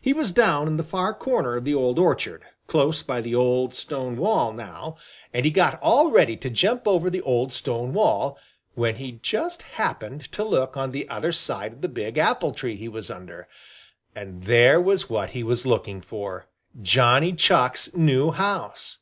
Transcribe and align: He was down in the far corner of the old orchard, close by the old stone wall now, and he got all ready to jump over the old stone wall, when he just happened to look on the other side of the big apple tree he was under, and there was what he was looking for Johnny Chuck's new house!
He 0.00 0.12
was 0.12 0.32
down 0.32 0.66
in 0.66 0.78
the 0.78 0.82
far 0.82 1.14
corner 1.14 1.54
of 1.54 1.62
the 1.62 1.76
old 1.76 1.96
orchard, 1.96 2.42
close 2.66 3.04
by 3.04 3.20
the 3.20 3.36
old 3.36 3.72
stone 3.72 4.16
wall 4.16 4.52
now, 4.52 4.96
and 5.32 5.44
he 5.44 5.52
got 5.52 5.80
all 5.80 6.10
ready 6.10 6.36
to 6.38 6.50
jump 6.50 6.88
over 6.88 7.08
the 7.08 7.20
old 7.20 7.52
stone 7.52 7.92
wall, 7.92 8.36
when 8.74 8.96
he 8.96 9.12
just 9.22 9.62
happened 9.62 10.24
to 10.32 10.42
look 10.42 10.76
on 10.76 10.90
the 10.90 11.08
other 11.08 11.30
side 11.30 11.72
of 11.72 11.80
the 11.82 11.88
big 11.88 12.18
apple 12.18 12.50
tree 12.50 12.74
he 12.74 12.88
was 12.88 13.12
under, 13.12 13.46
and 14.12 14.42
there 14.42 14.80
was 14.80 15.08
what 15.08 15.30
he 15.30 15.44
was 15.44 15.64
looking 15.64 16.00
for 16.00 16.48
Johnny 16.82 17.32
Chuck's 17.32 17.94
new 17.94 18.32
house! 18.32 18.98